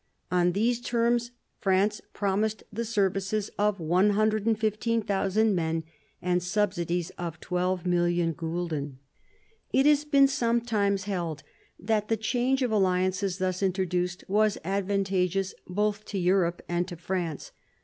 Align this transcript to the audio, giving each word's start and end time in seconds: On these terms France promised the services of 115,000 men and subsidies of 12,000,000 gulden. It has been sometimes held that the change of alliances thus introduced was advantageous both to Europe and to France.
On 0.31 0.53
these 0.53 0.81
terms 0.81 1.29
France 1.59 2.01
promised 2.11 2.63
the 2.73 2.85
services 2.85 3.51
of 3.59 3.79
115,000 3.79 5.53
men 5.53 5.83
and 6.23 6.41
subsidies 6.41 7.11
of 7.19 7.39
12,000,000 7.39 8.33
gulden. 8.35 8.97
It 9.71 9.85
has 9.85 10.03
been 10.03 10.27
sometimes 10.27 11.03
held 11.03 11.43
that 11.79 12.07
the 12.07 12.17
change 12.17 12.63
of 12.63 12.71
alliances 12.71 13.37
thus 13.37 13.61
introduced 13.61 14.23
was 14.27 14.57
advantageous 14.65 15.53
both 15.67 16.03
to 16.05 16.17
Europe 16.17 16.63
and 16.67 16.87
to 16.87 16.95
France. 16.95 17.51